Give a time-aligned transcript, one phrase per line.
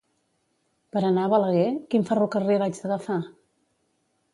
[0.95, 3.21] Per anar a Balaguer, quin ferrocarril haig d'agafar?